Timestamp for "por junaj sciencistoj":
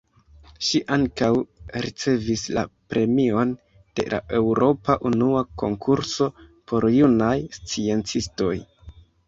6.73-8.55